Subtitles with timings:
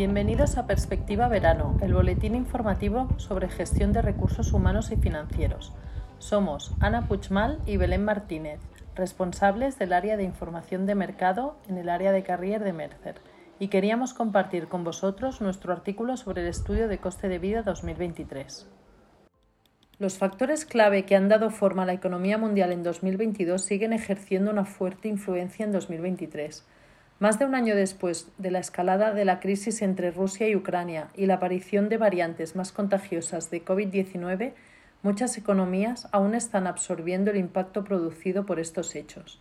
[0.00, 5.74] Bienvenidos a Perspectiva Verano, el boletín informativo sobre gestión de recursos humanos y financieros.
[6.18, 8.60] Somos Ana Puchmal y Belén Martínez,
[8.94, 13.16] responsables del área de información de mercado en el área de Carrier de Mercer,
[13.58, 18.70] y queríamos compartir con vosotros nuestro artículo sobre el estudio de coste de vida 2023.
[19.98, 24.50] Los factores clave que han dado forma a la economía mundial en 2022 siguen ejerciendo
[24.50, 26.64] una fuerte influencia en 2023.
[27.20, 31.08] Más de un año después de la escalada de la crisis entre Rusia y Ucrania
[31.14, 34.54] y la aparición de variantes más contagiosas de COVID-19,
[35.02, 39.38] muchas economías aún están absorbiendo el impacto producido por estos hechos.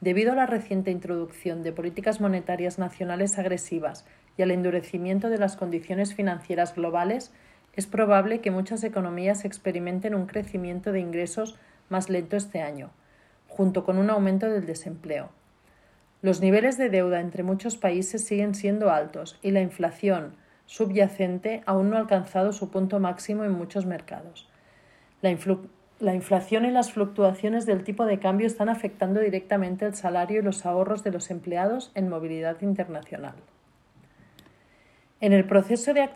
[0.00, 4.06] Debido a la reciente introducción de políticas monetarias nacionales agresivas
[4.36, 7.32] y al endurecimiento de las condiciones financieras globales,
[7.72, 12.90] es probable que muchas economías experimenten un crecimiento de ingresos más lento este año,
[13.48, 15.30] junto con un aumento del desempleo.
[16.20, 20.34] Los niveles de deuda entre muchos países siguen siendo altos y la inflación
[20.66, 24.48] subyacente aún no ha alcanzado su punto máximo en muchos mercados.
[25.22, 25.36] La,
[26.00, 30.42] la, inflación y las fluctuaciones del tipo de cambio están afectando directamente el salario y
[30.42, 33.34] los ahorros de los empleados en movilidad internacional.
[35.20, 36.08] En el proceso de,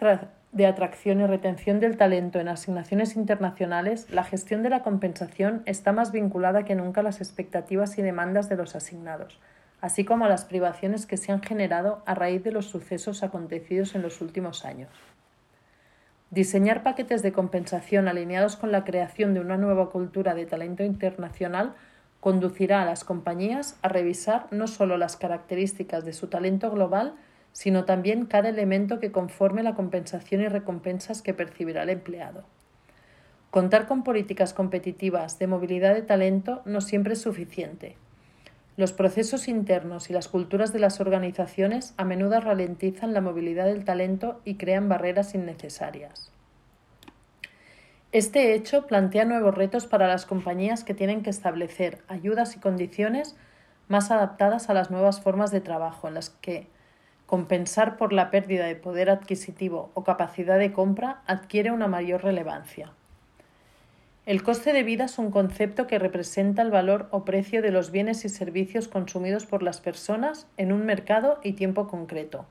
[0.53, 5.93] de atracción y retención del talento en asignaciones internacionales, la gestión de la compensación está
[5.93, 9.41] más vinculada que nunca a las expectativas y demandas de los asignados,
[9.83, 14.03] así como las privaciones que se han generado a raíz de los sucesos acontecidos en
[14.03, 14.89] los últimos años.
[16.31, 21.75] Diseñar paquetes de compensación alineados con la creación de una nueva cultura de talento internacional
[22.21, 27.17] conducirá a las compañías a revisar no solo las características de su talento global,
[27.51, 32.45] sino también cada elemento que conforme la compensación y recompensas que percibirá el empleado.
[33.51, 37.97] Contar con políticas competitivas de movilidad de talento no siempre es suficiente.
[38.77, 43.85] Los procesos internos y las culturas de las organizaciones a menudo ralentizan la movilidad del
[43.85, 46.33] talento y crean barreras innecesarias.
[48.13, 53.37] Este hecho plantea nuevos retos para las compañías que tienen que establecer ayudas y condiciones
[53.89, 56.67] más adaptadas a las nuevas formas de trabajo en las que
[57.27, 62.93] compensar por la pérdida de poder adquisitivo o capacidad de compra adquiere una mayor relevancia.
[64.25, 67.91] El coste de vida es un concepto que representa el valor o precio de los
[67.91, 72.47] bienes y servicios consumidos por las personas en un mercado y tiempo concreto,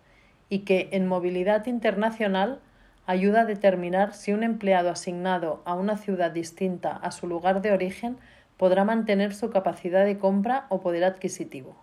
[0.49, 2.59] y que en movilidad internacional
[3.05, 7.71] ayuda a determinar si un empleado asignado a una ciudad distinta a su lugar de
[7.71, 8.17] origen
[8.57, 11.77] podrá mantener su capacidad de compra o poder adquisitivo.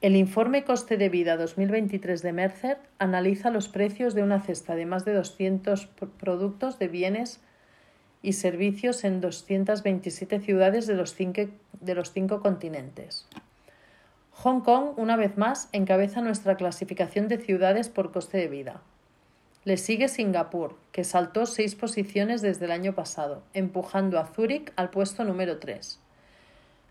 [0.00, 4.86] El informe Coste de Vida 2023 de Mercer analiza los precios de una cesta de
[4.86, 5.86] más de 200
[6.18, 7.40] productos de bienes
[8.22, 11.42] y servicios en 227 ciudades de los, cinco,
[11.80, 13.26] de los cinco continentes.
[14.32, 18.82] Hong Kong, una vez más, encabeza nuestra clasificación de ciudades por coste de vida.
[19.64, 24.90] Le sigue Singapur, que saltó seis posiciones desde el año pasado, empujando a Zúrich al
[24.90, 25.98] puesto número 3.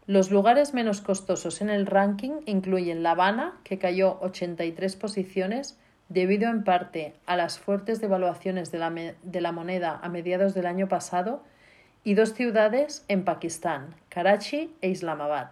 [0.08, 5.78] Los lugares menos costosos en el ranking incluyen La Habana, que cayó 83 posiciones
[6.10, 10.66] debido en parte a las fuertes devaluaciones de la, de la, moneda a mediados del
[10.66, 11.44] año pasado,
[12.04, 15.50] y dos ciudades en Pakistán, Karachi e Islamabad.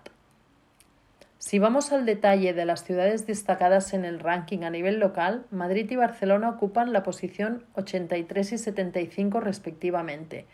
[1.37, 5.91] Si vamos al detalle de las ciudades destacadas en el ranking a nivel local, Madrid
[5.91, 10.45] y Barcelona ocupan la posición 83 y 75 respectivamente,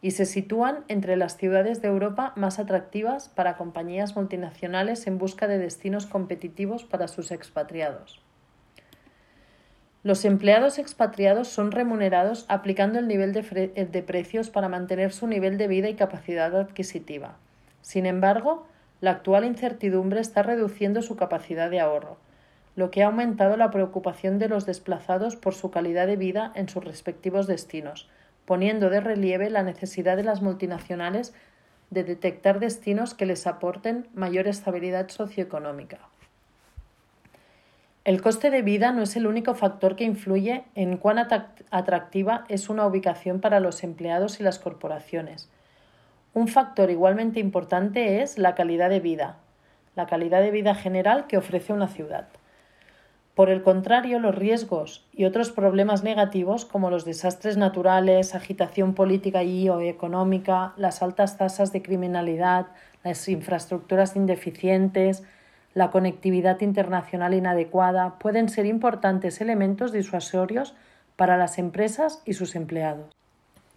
[0.00, 5.48] y se sitúan entre las ciudades de Europa más atractivas para compañías multinacionales en busca
[5.48, 8.22] de destinos competitivos para sus expatriados.
[10.04, 15.58] Los empleados expatriados son remunerados aplicando el nivel de, de, precios para mantener su nivel
[15.58, 17.36] de vida y capacidad adquisitiva.
[17.82, 18.66] Sin embargo,
[19.00, 22.16] la actual incertidumbre está reduciendo su capacidad de ahorro,
[22.76, 26.68] lo que ha aumentado la preocupación de los desplazados por su calidad de vida en
[26.68, 28.08] sus respectivos destinos,
[28.44, 31.34] poniendo de relieve la necesidad de las multinacionales
[31.90, 35.98] de detectar destinos que les aporten mayor estabilidad socioeconómica.
[38.08, 42.70] El coste de vida no es el único factor que influye en cuán atractiva es
[42.70, 45.50] una ubicación para los empleados y las corporaciones.
[46.32, 49.36] Un factor igualmente importante es la calidad de vida,
[49.94, 52.28] la calidad de vida general que ofrece una ciudad.
[53.34, 59.42] Por el contrario, los riesgos y otros problemas negativos como los desastres naturales, agitación política
[59.42, 62.68] y o económica, las altas tasas de criminalidad,
[63.04, 65.24] las infraestructuras indeficientes,
[65.74, 70.74] la conectividad internacional inadecuada pueden ser importantes elementos disuasorios
[71.16, 73.14] para las empresas y sus empleados.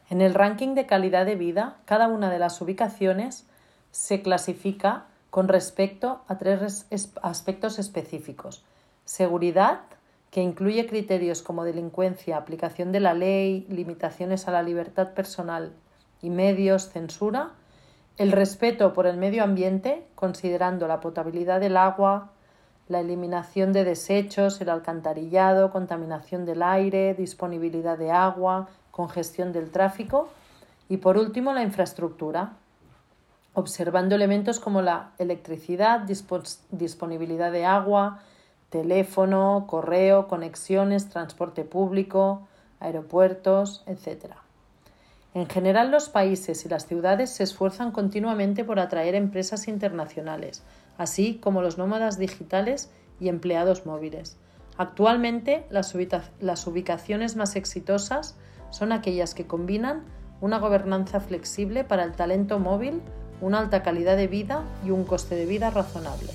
[0.09, 3.45] En el ranking de calidad de vida, cada una de las ubicaciones
[3.91, 6.87] se clasifica con respecto a tres
[7.21, 8.63] aspectos específicos
[9.05, 9.81] seguridad,
[10.29, 15.73] que incluye criterios como delincuencia, aplicación de la ley, limitaciones a la libertad personal
[16.21, 17.51] y medios, censura,
[18.21, 22.29] el respeto por el medio ambiente, considerando la potabilidad del agua,
[22.87, 30.29] la eliminación de desechos, el alcantarillado, contaminación del aire, disponibilidad de agua, congestión del tráfico
[30.87, 32.53] y por último la infraestructura,
[33.55, 36.01] observando elementos como la electricidad,
[36.69, 38.19] disponibilidad de agua,
[38.69, 42.47] teléfono, correo, conexiones, transporte público,
[42.79, 44.35] aeropuertos, etc.
[45.33, 50.61] En general, los países y las ciudades se esfuerzan continuamente por atraer empresas internacionales,
[50.97, 54.37] así como los nómadas digitales y empleados móviles.
[54.77, 55.95] Actualmente, las,
[56.67, 58.35] ubicaciones más exitosas
[58.71, 60.03] son aquellas que combinan
[60.41, 63.01] una gobernanza flexible para el talento móvil,
[63.39, 66.31] una alta calidad de vida y un coste de vida razonable.